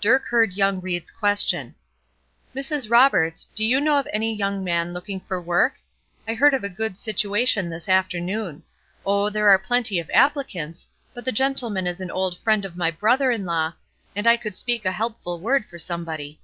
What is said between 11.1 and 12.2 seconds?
but the gentleman is an